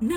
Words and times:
Не 0.00 0.14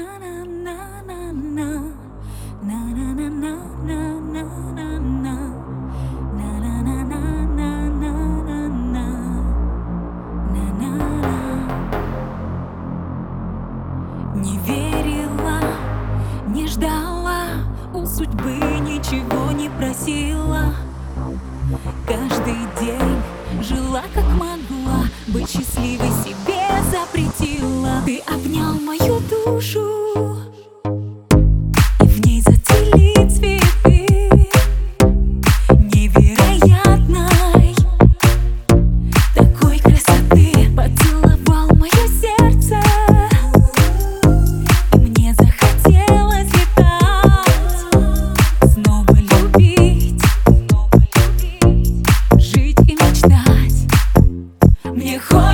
верила, 14.60 15.62
не 16.48 16.68
ждала, 16.68 17.46
у 17.94 18.06
судьбы 18.06 18.54
ничего 18.82 19.52
не 19.52 19.70
просила. 19.70 20.76
Каждый 22.08 22.68
день 22.80 23.64
жила 23.64 24.04
как 24.14 24.26
могла, 24.26 25.06
быть 25.28 25.50
счастливой 25.50 26.12
себе. 26.24 26.81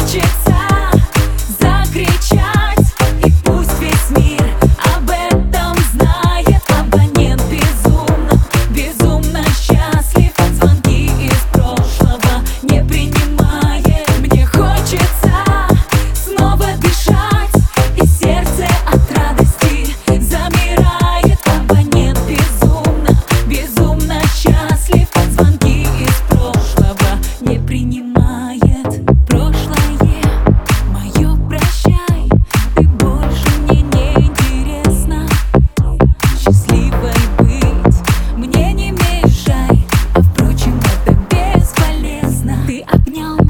Watch 0.08 0.16
it. 0.16 0.77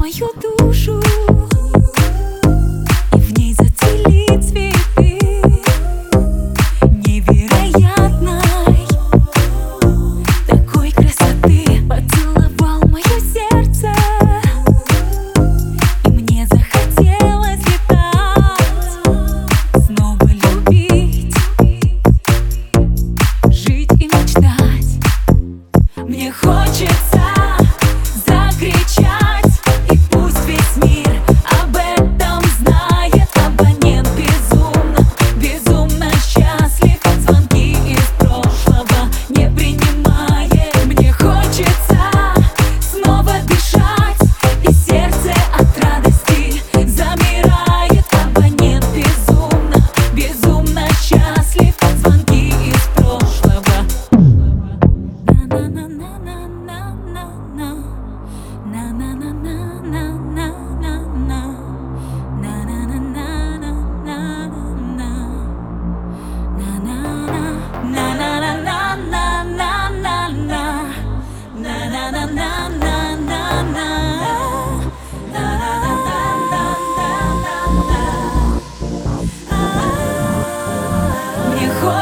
мое 0.08 0.32
дурь. 0.40 0.57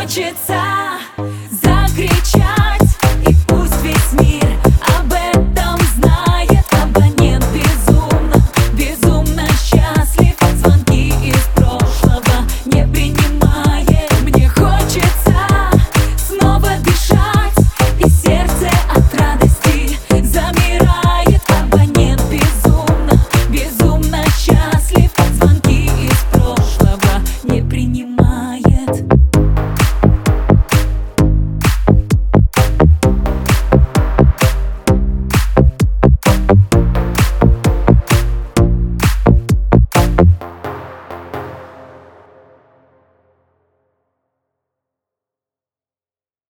хочется 0.06 0.55